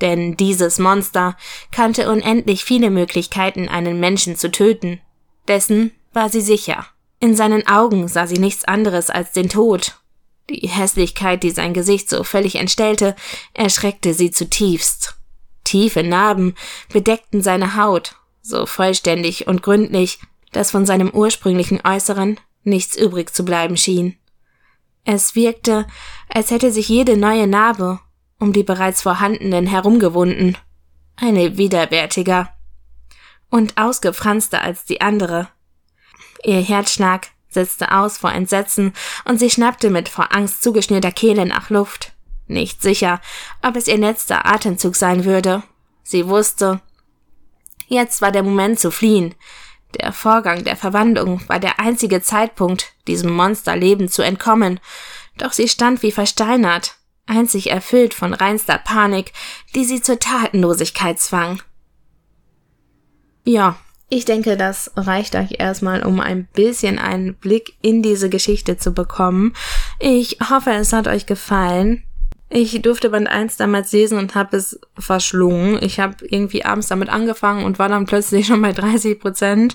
Denn 0.00 0.36
dieses 0.36 0.78
Monster 0.78 1.36
kannte 1.70 2.10
unendlich 2.10 2.64
viele 2.64 2.90
Möglichkeiten, 2.90 3.68
einen 3.68 3.98
Menschen 4.00 4.36
zu 4.36 4.50
töten. 4.50 5.00
Dessen 5.48 5.92
war 6.12 6.28
sie 6.28 6.42
sicher. 6.42 6.84
In 7.20 7.34
seinen 7.34 7.66
Augen 7.66 8.08
sah 8.08 8.26
sie 8.26 8.38
nichts 8.38 8.64
anderes 8.64 9.08
als 9.08 9.32
den 9.32 9.48
Tod, 9.48 9.98
die 10.50 10.68
Hässlichkeit, 10.68 11.42
die 11.42 11.50
sein 11.50 11.74
Gesicht 11.74 12.08
so 12.08 12.22
völlig 12.24 12.56
entstellte, 12.56 13.16
erschreckte 13.52 14.14
sie 14.14 14.30
zutiefst. 14.30 15.16
Tiefe 15.64 16.02
Narben 16.02 16.54
bedeckten 16.92 17.42
seine 17.42 17.76
Haut, 17.76 18.16
so 18.42 18.66
vollständig 18.66 19.48
und 19.48 19.62
gründlich, 19.62 20.20
dass 20.52 20.70
von 20.70 20.86
seinem 20.86 21.10
ursprünglichen 21.10 21.80
Äußeren 21.84 22.38
nichts 22.62 22.96
übrig 22.96 23.34
zu 23.34 23.44
bleiben 23.44 23.76
schien. 23.76 24.16
Es 25.04 25.34
wirkte, 25.34 25.86
als 26.28 26.50
hätte 26.50 26.72
sich 26.72 26.88
jede 26.88 27.16
neue 27.16 27.46
Narbe 27.46 28.00
um 28.38 28.52
die 28.52 28.62
bereits 28.62 29.02
vorhandenen 29.02 29.66
herumgewunden. 29.66 30.58
Eine 31.16 31.56
widerwärtiger 31.56 32.52
und 33.50 33.78
ausgefranster 33.78 34.60
als 34.60 34.84
die 34.84 35.00
andere. 35.00 35.48
Ihr 36.44 36.60
Herzschlag 36.60 37.28
setzte 37.56 37.92
aus 37.92 38.18
vor 38.18 38.32
Entsetzen 38.32 38.92
und 39.24 39.38
sie 39.38 39.50
schnappte 39.50 39.90
mit 39.90 40.08
vor 40.08 40.34
Angst 40.34 40.62
zugeschnürter 40.62 41.10
Kehle 41.10 41.46
nach 41.46 41.70
Luft. 41.70 42.12
Nicht 42.46 42.82
sicher, 42.82 43.20
ob 43.62 43.76
es 43.76 43.88
ihr 43.88 43.98
letzter 43.98 44.46
Atemzug 44.46 44.94
sein 44.94 45.24
würde. 45.24 45.62
Sie 46.02 46.28
wusste, 46.28 46.80
jetzt 47.88 48.22
war 48.22 48.30
der 48.30 48.42
Moment 48.42 48.78
zu 48.78 48.90
fliehen. 48.90 49.34
Der 49.98 50.12
Vorgang 50.12 50.62
der 50.64 50.76
Verwandlung 50.76 51.40
war 51.48 51.58
der 51.58 51.80
einzige 51.80 52.20
Zeitpunkt, 52.20 52.92
diesem 53.08 53.32
Monsterleben 53.32 54.08
zu 54.08 54.22
entkommen. 54.22 54.78
Doch 55.38 55.52
sie 55.52 55.68
stand 55.68 56.02
wie 56.02 56.12
versteinert, 56.12 56.96
einzig 57.26 57.70
erfüllt 57.70 58.14
von 58.14 58.34
reinster 58.34 58.78
Panik, 58.78 59.32
die 59.74 59.84
sie 59.84 60.02
zur 60.02 60.18
Tatenlosigkeit 60.18 61.18
zwang. 61.18 61.62
Ja, 63.44 63.76
ich 64.08 64.24
denke, 64.24 64.56
das 64.56 64.92
reicht 64.96 65.34
euch 65.34 65.56
erstmal, 65.58 66.04
um 66.04 66.20
ein 66.20 66.46
bisschen 66.54 66.98
einen 66.98 67.34
Blick 67.34 67.74
in 67.82 68.02
diese 68.02 68.28
Geschichte 68.30 68.76
zu 68.76 68.92
bekommen. 68.92 69.52
Ich 69.98 70.38
hoffe, 70.48 70.70
es 70.70 70.92
hat 70.92 71.08
euch 71.08 71.26
gefallen. 71.26 72.04
Ich 72.48 72.80
durfte 72.82 73.10
Band 73.10 73.28
1 73.28 73.56
damals 73.56 73.90
lesen 73.90 74.18
und 74.18 74.36
habe 74.36 74.56
es 74.56 74.78
verschlungen. 74.96 75.82
Ich 75.82 75.98
habe 75.98 76.24
irgendwie 76.24 76.64
abends 76.64 76.86
damit 76.86 77.08
angefangen 77.08 77.64
und 77.64 77.80
war 77.80 77.88
dann 77.88 78.06
plötzlich 78.06 78.46
schon 78.46 78.62
bei 78.62 78.72
30 78.72 79.18
Prozent. 79.18 79.74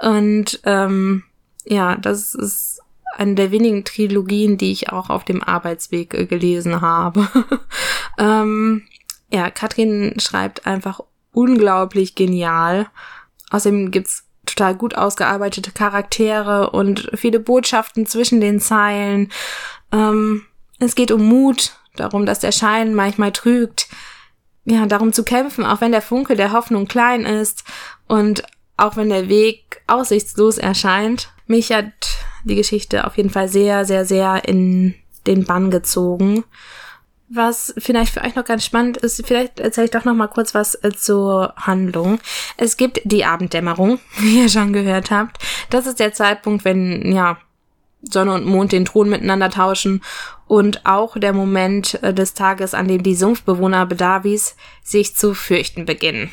Und 0.00 0.60
ähm, 0.64 1.22
ja, 1.64 1.94
das 1.94 2.34
ist 2.34 2.80
eine 3.16 3.36
der 3.36 3.52
wenigen 3.52 3.84
Trilogien, 3.84 4.58
die 4.58 4.72
ich 4.72 4.90
auch 4.92 5.10
auf 5.10 5.24
dem 5.24 5.42
Arbeitsweg 5.42 6.14
äh, 6.14 6.26
gelesen 6.26 6.80
habe. 6.80 7.28
ähm, 8.18 8.82
ja, 9.30 9.50
Katrin 9.50 10.18
schreibt 10.18 10.66
einfach 10.66 11.00
unglaublich 11.32 12.16
genial. 12.16 12.88
Außerdem 13.50 13.90
gibt's 13.90 14.24
total 14.46 14.74
gut 14.74 14.94
ausgearbeitete 14.94 15.72
Charaktere 15.72 16.70
und 16.70 17.10
viele 17.14 17.40
Botschaften 17.40 18.06
zwischen 18.06 18.40
den 18.40 18.60
Zeilen. 18.60 19.30
Ähm, 19.92 20.44
es 20.78 20.94
geht 20.94 21.12
um 21.12 21.24
Mut, 21.24 21.72
darum, 21.96 22.26
dass 22.26 22.40
der 22.40 22.52
Schein 22.52 22.94
manchmal 22.94 23.32
trügt. 23.32 23.88
Ja, 24.64 24.86
darum 24.86 25.12
zu 25.12 25.24
kämpfen, 25.24 25.64
auch 25.64 25.80
wenn 25.80 25.92
der 25.92 26.02
Funke 26.02 26.36
der 26.36 26.52
Hoffnung 26.52 26.86
klein 26.86 27.24
ist 27.24 27.64
und 28.06 28.42
auch 28.76 28.96
wenn 28.96 29.08
der 29.08 29.28
Weg 29.28 29.82
aussichtslos 29.86 30.58
erscheint. 30.58 31.30
Mich 31.46 31.72
hat 31.72 31.92
die 32.44 32.54
Geschichte 32.54 33.06
auf 33.06 33.16
jeden 33.16 33.30
Fall 33.30 33.48
sehr, 33.48 33.84
sehr, 33.84 34.04
sehr 34.04 34.46
in 34.46 34.94
den 35.26 35.44
Bann 35.44 35.70
gezogen. 35.70 36.44
Was 37.30 37.74
vielleicht 37.76 38.14
für 38.14 38.22
euch 38.22 38.34
noch 38.36 38.44
ganz 38.44 38.64
spannend 38.64 38.96
ist, 38.96 39.26
vielleicht 39.26 39.60
erzähle 39.60 39.84
ich 39.86 39.90
doch 39.90 40.04
noch 40.04 40.14
mal 40.14 40.28
kurz 40.28 40.54
was 40.54 40.74
äh, 40.76 40.92
zur 40.92 41.52
Handlung. 41.56 42.20
Es 42.56 42.78
gibt 42.78 43.00
die 43.04 43.24
Abenddämmerung, 43.24 44.00
wie 44.18 44.40
ihr 44.40 44.48
schon 44.48 44.72
gehört 44.72 45.10
habt. 45.10 45.38
Das 45.68 45.86
ist 45.86 46.00
der 46.00 46.14
Zeitpunkt, 46.14 46.64
wenn 46.64 47.12
ja 47.12 47.38
Sonne 48.00 48.32
und 48.32 48.46
Mond 48.46 48.72
den 48.72 48.86
Thron 48.86 49.10
miteinander 49.10 49.50
tauschen 49.50 50.02
und 50.46 50.86
auch 50.86 51.18
der 51.18 51.34
Moment 51.34 52.02
äh, 52.02 52.14
des 52.14 52.32
Tages, 52.32 52.72
an 52.72 52.88
dem 52.88 53.02
die 53.02 53.14
Sumpfbewohner 53.14 53.84
Bedavis 53.84 54.56
sich 54.82 55.14
zu 55.14 55.34
fürchten 55.34 55.84
beginnen. 55.84 56.30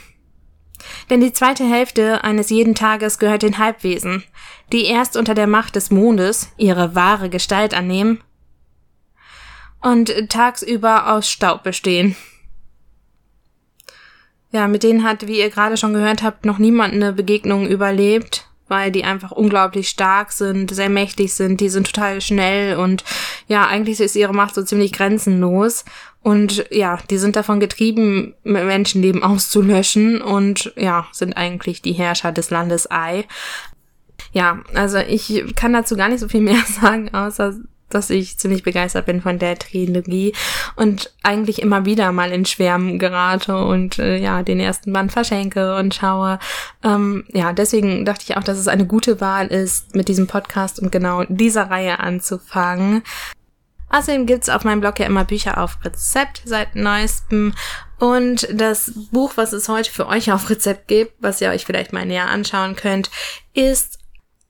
Denn 1.10 1.20
die 1.20 1.34
zweite 1.34 1.66
Hälfte 1.66 2.24
eines 2.24 2.50
jeden 2.50 2.76
Tages 2.76 3.20
gehört 3.20 3.42
den 3.42 3.58
Halbwesen, 3.58 4.24
die 4.72 4.86
erst 4.86 5.18
unter 5.18 5.34
der 5.34 5.48
Macht 5.48 5.76
des 5.76 5.92
Mondes 5.92 6.50
ihre 6.58 6.96
wahre 6.96 7.30
Gestalt 7.30 7.74
annehmen 7.74 8.22
und 9.86 10.30
tagsüber 10.30 11.12
aus 11.14 11.30
Staub 11.30 11.64
bestehen. 11.64 12.16
Ja, 14.52 14.68
mit 14.68 14.84
denen 14.84 15.04
hat, 15.04 15.28
wie 15.28 15.40
ihr 15.40 15.50
gerade 15.50 15.78
schon 15.78 15.94
gehört 15.94 16.24
habt, 16.24 16.44
noch 16.46 16.58
niemand 16.58 16.94
eine 16.94 17.14
Begegnung 17.14 17.68
überlebt. 17.68 18.48
weil 18.68 18.92
die 18.92 19.04
einfach 19.04 19.32
unglaublich 19.32 19.90
stark 19.90 20.32
sind, 20.32 20.74
sehr 20.74 20.90
mächtig 20.90 21.36
sind, 21.36 21.62
die 21.62 21.70
sind 21.70 21.86
total 21.86 22.20
schnell 22.20 22.78
und 22.78 23.04
ja, 23.48 23.68
eigentlich 23.68 24.00
ist 24.00 24.16
ihre 24.16 24.34
Macht 24.34 24.56
so 24.56 24.64
ziemlich 24.64 24.92
grenzenlos. 24.92 25.86
Und 26.24 26.66
ja, 26.72 26.98
die 27.12 27.20
sind 27.20 27.36
davon 27.36 27.60
getrieben, 27.60 28.34
Menschenleben 28.44 29.22
auszulöschen 29.22 30.20
und 30.20 30.74
ja, 30.76 31.06
sind 31.12 31.38
eigentlich 31.38 31.84
die 31.84 31.94
Herrscher 31.94 32.32
des 32.32 32.50
Landes 32.50 32.90
Ei. 32.90 33.26
Ja, 34.32 34.64
also 34.74 34.98
ich 34.98 35.44
kann 35.56 35.74
dazu 35.74 35.96
gar 35.96 36.10
nicht 36.10 36.22
so 36.22 36.28
viel 36.28 36.42
mehr 36.42 36.64
sagen, 36.82 37.14
außer 37.14 37.54
dass 37.90 38.10
ich 38.10 38.38
ziemlich 38.38 38.64
begeistert 38.64 39.06
bin 39.06 39.22
von 39.22 39.40
der 39.40 39.58
Trilogie 39.58 40.34
und 40.76 41.14
eigentlich 41.24 41.62
immer 41.62 41.86
wieder 41.86 42.12
mal 42.12 42.32
in 42.32 42.46
Schwärmen 42.46 43.00
gerate 43.00 43.58
und 43.58 44.00
äh, 44.00 44.18
ja, 44.18 44.44
den 44.44 44.60
ersten 44.60 44.92
Band 44.92 45.12
verschenke 45.12 45.76
und 45.78 45.94
schaue. 45.94 46.40
Ähm, 46.84 47.26
ja, 47.34 47.54
deswegen 47.54 48.06
dachte 48.06 48.26
ich 48.28 48.38
auch, 48.38 48.44
dass 48.44 48.58
es 48.58 48.68
eine 48.68 48.86
gute 48.86 49.22
Wahl 49.22 49.48
ist, 49.48 49.96
mit 49.96 50.08
diesem 50.08 50.28
Podcast 50.28 50.80
und 50.80 50.92
genau 50.92 51.24
dieser 51.30 51.70
Reihe 51.70 52.00
anzufangen. 52.00 53.04
Außerdem 53.90 54.26
gibt's 54.26 54.50
auf 54.50 54.64
meinem 54.64 54.82
Blog 54.82 55.00
ja 55.00 55.06
immer 55.06 55.26
Bücher 55.26 55.58
auf 55.58 55.78
Rezept 55.86 56.42
seit 56.46 56.76
neuestem. 56.76 57.54
Und 58.00 58.48
das 58.52 58.92
Buch, 59.12 59.34
was 59.36 59.54
es 59.54 59.70
heute 59.70 59.92
für 59.92 60.08
euch 60.08 60.32
auf 60.32 60.50
Rezept 60.50 60.88
gibt, 60.88 61.14
was 61.20 61.40
ihr 61.40 61.50
euch 61.50 61.66
vielleicht 61.66 61.94
mal 61.94 62.06
näher 62.06 62.28
anschauen 62.28 62.76
könnt, 62.76 63.10
ist 63.54 64.00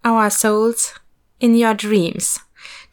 Our 0.07 0.31
Souls 0.31 0.95
in 1.37 1.53
Your 1.53 1.75
Dreams. 1.75 2.41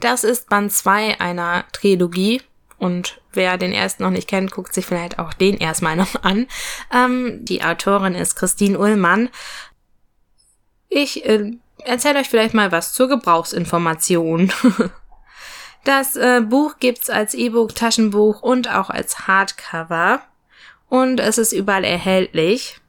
Das 0.02 0.24
ist 0.24 0.50
Band 0.50 0.72
2 0.72 1.20
einer 1.20 1.64
Trilogie. 1.72 2.42
Und 2.76 3.20
wer 3.32 3.56
den 3.56 3.70
ersten 3.72 4.02
noch 4.02 4.10
nicht 4.10 4.28
kennt, 4.28 4.50
guckt 4.50 4.74
sich 4.74 4.84
vielleicht 4.84 5.20
auch 5.20 5.32
den 5.32 5.56
erstmal 5.56 5.94
noch 5.96 6.22
an. 6.24 6.48
Ähm, 6.92 7.38
die 7.44 7.62
Autorin 7.62 8.16
ist 8.16 8.34
Christine 8.34 8.76
Ullmann. 8.78 9.30
Ich 10.88 11.24
äh, 11.24 11.52
erzähle 11.84 12.18
euch 12.18 12.28
vielleicht 12.28 12.52
mal 12.52 12.72
was 12.72 12.92
zur 12.92 13.08
Gebrauchsinformation. 13.08 14.52
Das 15.84 16.14
äh, 16.14 16.40
Buch 16.42 16.76
gibt's 16.78 17.10
als 17.10 17.34
E-Book, 17.34 17.74
Taschenbuch 17.74 18.40
und 18.40 18.72
auch 18.72 18.88
als 18.88 19.26
Hardcover. 19.26 20.22
Und 20.88 21.18
es 21.18 21.38
ist 21.38 21.52
überall 21.52 21.82
erhältlich. 21.82 22.80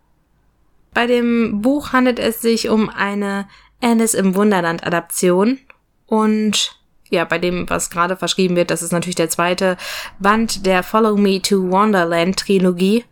Bei 0.93 1.07
dem 1.07 1.63
Buch 1.63 1.91
handelt 1.91 2.19
es 2.19 2.39
sich 2.39 2.69
um 2.69 2.91
eine 2.91 3.47
Alice 3.81 4.13
im 4.13 4.35
Wunderland 4.35 4.85
Adaption. 4.85 5.57
Und 6.05 6.82
ja, 7.13 7.25
bei 7.25 7.37
dem, 7.37 7.69
was 7.69 7.89
gerade 7.89 8.17
verschrieben 8.17 8.55
wird, 8.55 8.71
das 8.71 8.81
ist 8.81 8.91
natürlich 8.91 9.15
der 9.15 9.29
zweite 9.29 9.77
Band 10.19 10.65
der 10.65 10.83
Follow 10.83 11.15
Me 11.15 11.41
to 11.41 11.69
Wonderland 11.69 12.37
Trilogie. 12.37 13.05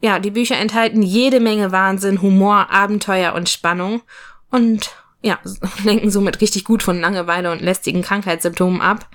Ja, 0.00 0.18
die 0.18 0.30
Bücher 0.30 0.56
enthalten 0.56 1.02
jede 1.02 1.40
Menge 1.40 1.72
Wahnsinn, 1.72 2.22
Humor, 2.22 2.68
Abenteuer 2.70 3.34
und 3.34 3.48
Spannung. 3.48 4.02
Und 4.50 4.92
ja, 5.20 5.38
lenken 5.84 6.10
somit 6.10 6.40
richtig 6.40 6.64
gut 6.64 6.82
von 6.82 7.00
Langeweile 7.00 7.50
und 7.50 7.60
lästigen 7.60 8.02
Krankheitssymptomen 8.02 8.80
ab. 8.80 9.08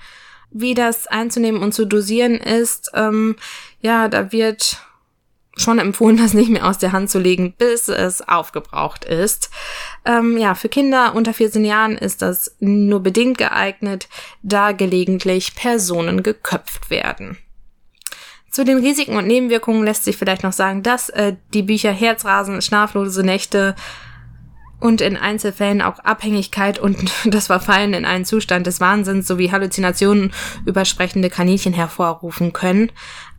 Wie 0.50 0.74
das 0.74 1.06
einzunehmen 1.06 1.62
und 1.62 1.72
zu 1.72 1.86
dosieren 1.86 2.34
ist, 2.34 2.90
ähm, 2.94 3.36
ja, 3.80 4.08
da 4.08 4.32
wird 4.32 4.78
schon 5.56 5.78
empfohlen, 5.78 6.16
das 6.16 6.34
nicht 6.34 6.50
mehr 6.50 6.66
aus 6.66 6.78
der 6.78 6.92
Hand 6.92 7.10
zu 7.10 7.18
legen, 7.18 7.54
bis 7.56 7.88
es 7.88 8.26
aufgebraucht 8.26 9.04
ist. 9.04 9.50
Ähm, 10.04 10.36
ja, 10.38 10.54
für 10.54 10.68
Kinder 10.68 11.14
unter 11.14 11.34
14 11.34 11.64
Jahren 11.64 11.98
ist 11.98 12.22
das 12.22 12.56
nur 12.60 13.00
bedingt 13.00 13.38
geeignet, 13.38 14.08
da 14.42 14.72
gelegentlich 14.72 15.54
Personen 15.54 16.22
geköpft 16.22 16.90
werden. 16.90 17.38
Zu 18.50 18.64
den 18.64 18.78
Risiken 18.78 19.16
und 19.16 19.26
Nebenwirkungen 19.26 19.84
lässt 19.84 20.04
sich 20.04 20.16
vielleicht 20.16 20.42
noch 20.42 20.52
sagen, 20.52 20.82
dass 20.82 21.08
äh, 21.08 21.36
die 21.54 21.62
Bücher 21.62 21.92
Herzrasen, 21.92 22.62
schlaflose 22.62 23.22
Nächte, 23.22 23.76
und 24.80 25.00
in 25.00 25.16
Einzelfällen 25.16 25.82
auch 25.82 25.98
Abhängigkeit 26.00 26.78
und 26.78 27.12
das 27.26 27.46
Verfallen 27.46 27.94
in 27.94 28.04
einen 28.04 28.24
Zustand 28.24 28.66
des 28.66 28.80
Wahnsinns 28.80 29.26
sowie 29.26 29.50
Halluzinationen 29.50 30.32
übersprechende 30.64 31.30
Kaninchen 31.30 31.72
hervorrufen 31.72 32.52
können. 32.52 32.90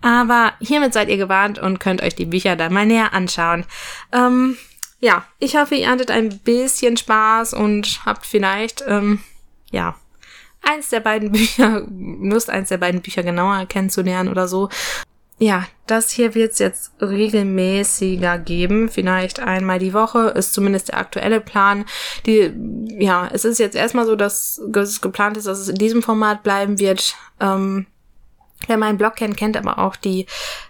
Aber 0.01 0.53
hiermit 0.59 0.93
seid 0.93 1.09
ihr 1.09 1.17
gewarnt 1.17 1.59
und 1.59 1.79
könnt 1.79 2.01
euch 2.01 2.15
die 2.15 2.25
Bücher 2.25 2.55
dann 2.55 2.73
mal 2.73 2.85
näher 2.85 3.13
anschauen. 3.13 3.65
Ähm, 4.11 4.57
ja, 4.99 5.25
ich 5.39 5.55
hoffe, 5.55 5.75
ihr 5.75 5.89
hattet 5.89 6.11
ein 6.11 6.39
bisschen 6.39 6.95
Spaß 6.95 7.53
und 7.53 8.05
habt 8.05 8.25
vielleicht, 8.25 8.83
ähm, 8.87 9.19
ja, 9.71 9.95
eins 10.61 10.89
der 10.89 10.99
beiden 10.99 11.31
Bücher, 11.31 11.85
Lust, 12.21 12.49
eins 12.49 12.69
der 12.69 12.77
beiden 12.77 13.01
Bücher 13.01 13.23
genauer 13.23 13.65
kennenzulernen 13.65 14.29
oder 14.29 14.47
so 14.47 14.69
ja, 15.41 15.65
das 15.87 16.11
hier 16.11 16.35
wird 16.35 16.53
es 16.53 16.59
jetzt 16.59 16.91
regelmäßiger 17.01 18.37
geben. 18.37 18.89
Vielleicht 18.89 19.39
einmal 19.39 19.79
die 19.79 19.91
Woche 19.91 20.27
ist 20.27 20.53
zumindest 20.53 20.89
der 20.89 20.99
aktuelle 20.99 21.41
Plan. 21.41 21.85
Die, 22.27 22.53
ja, 22.99 23.27
es 23.33 23.43
ist 23.43 23.57
jetzt 23.57 23.75
erstmal 23.75 24.05
so, 24.05 24.15
dass 24.15 24.59
es 24.59 25.01
geplant 25.01 25.37
ist, 25.37 25.47
dass 25.47 25.57
es 25.57 25.67
in 25.67 25.79
diesem 25.79 26.03
Format 26.03 26.43
bleiben 26.43 26.77
wird. 26.77 27.15
Ähm, 27.39 27.87
wer 28.67 28.77
meinen 28.77 28.99
Blog 28.99 29.15
kennt, 29.15 29.35
kennt 29.35 29.57
aber 29.57 29.79
auch 29.79 29.95
die 29.95 30.27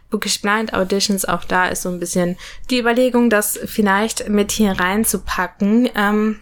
Bookish 0.09 0.41
Blind 0.41 0.73
Auditions. 0.73 1.25
Auch 1.25 1.43
da 1.43 1.67
ist 1.67 1.81
so 1.81 1.89
ein 1.89 1.99
bisschen 1.99 2.37
die 2.69 2.79
Überlegung, 2.79 3.29
das 3.29 3.59
vielleicht 3.65 4.29
mit 4.29 4.53
hier 4.53 4.79
reinzupacken. 4.79 5.89
Ähm, 5.95 6.39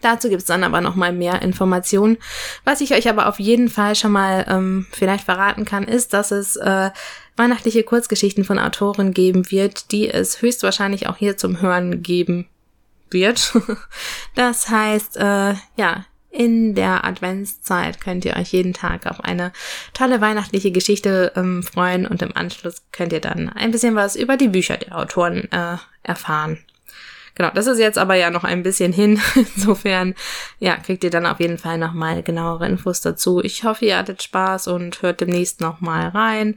Dazu 0.00 0.28
gibt's 0.28 0.46
dann 0.46 0.64
aber 0.64 0.80
noch 0.80 0.94
mal 0.94 1.12
mehr 1.12 1.42
Informationen. 1.42 2.18
Was 2.64 2.80
ich 2.80 2.92
euch 2.92 3.08
aber 3.08 3.28
auf 3.28 3.40
jeden 3.40 3.68
Fall 3.68 3.96
schon 3.96 4.12
mal 4.12 4.44
ähm, 4.48 4.86
vielleicht 4.92 5.24
verraten 5.24 5.64
kann, 5.64 5.84
ist, 5.84 6.12
dass 6.12 6.30
es 6.30 6.56
äh, 6.56 6.90
weihnachtliche 7.36 7.82
Kurzgeschichten 7.82 8.44
von 8.44 8.58
Autoren 8.58 9.12
geben 9.12 9.50
wird, 9.50 9.92
die 9.92 10.08
es 10.08 10.42
höchstwahrscheinlich 10.42 11.08
auch 11.08 11.16
hier 11.16 11.36
zum 11.36 11.60
Hören 11.60 12.02
geben 12.02 12.46
wird. 13.10 13.52
das 14.34 14.68
heißt, 14.68 15.16
äh, 15.16 15.54
ja, 15.76 16.04
in 16.30 16.74
der 16.74 17.04
Adventszeit 17.04 18.00
könnt 18.00 18.24
ihr 18.24 18.36
euch 18.36 18.52
jeden 18.52 18.74
Tag 18.74 19.06
auf 19.06 19.20
eine 19.20 19.52
tolle 19.94 20.20
weihnachtliche 20.20 20.70
Geschichte 20.70 21.32
ähm, 21.36 21.62
freuen 21.62 22.06
und 22.06 22.22
im 22.22 22.36
Anschluss 22.36 22.82
könnt 22.92 23.12
ihr 23.12 23.20
dann 23.20 23.48
ein 23.48 23.70
bisschen 23.70 23.94
was 23.94 24.14
über 24.14 24.36
die 24.36 24.48
Bücher 24.48 24.76
der 24.76 24.96
Autoren 24.98 25.50
äh, 25.50 25.78
erfahren. 26.02 26.58
Genau, 27.38 27.50
das 27.54 27.68
ist 27.68 27.78
jetzt 27.78 27.98
aber 27.98 28.16
ja 28.16 28.30
noch 28.30 28.42
ein 28.42 28.64
bisschen 28.64 28.92
hin. 28.92 29.20
Insofern, 29.36 30.14
ja, 30.58 30.76
kriegt 30.76 31.04
ihr 31.04 31.10
dann 31.10 31.24
auf 31.24 31.38
jeden 31.38 31.56
Fall 31.56 31.78
nochmal 31.78 32.24
genauere 32.24 32.66
Infos 32.66 33.00
dazu. 33.00 33.40
Ich 33.42 33.62
hoffe, 33.62 33.86
ihr 33.86 33.96
hattet 33.96 34.24
Spaß 34.24 34.66
und 34.66 35.02
hört 35.02 35.20
demnächst 35.20 35.60
nochmal 35.60 36.08
rein. 36.08 36.46